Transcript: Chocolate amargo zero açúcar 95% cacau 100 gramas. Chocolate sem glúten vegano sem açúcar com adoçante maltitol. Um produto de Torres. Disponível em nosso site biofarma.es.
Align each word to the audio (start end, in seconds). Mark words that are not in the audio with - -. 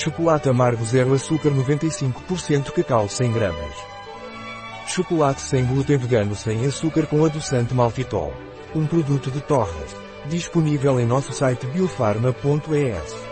Chocolate 0.00 0.48
amargo 0.48 0.82
zero 0.82 1.12
açúcar 1.12 1.50
95% 1.50 2.72
cacau 2.72 3.06
100 3.06 3.32
gramas. 3.34 3.74
Chocolate 4.86 5.42
sem 5.42 5.62
glúten 5.66 5.98
vegano 5.98 6.34
sem 6.34 6.64
açúcar 6.64 7.06
com 7.06 7.22
adoçante 7.22 7.74
maltitol. 7.74 8.32
Um 8.74 8.86
produto 8.86 9.30
de 9.30 9.42
Torres. 9.42 9.94
Disponível 10.24 10.98
em 10.98 11.04
nosso 11.04 11.34
site 11.34 11.66
biofarma.es. 11.66 13.29